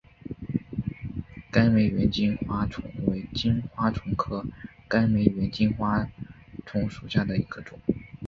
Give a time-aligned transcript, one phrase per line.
[1.51, 4.43] 甘薯猿金花虫为金花虫科
[4.87, 6.09] 甘薯猿金花
[6.65, 7.77] 虫属下的一个种。